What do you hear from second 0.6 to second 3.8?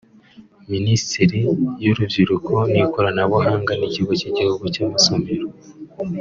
Minisiteri y’Urubyiruko n’Ikoranabuhanga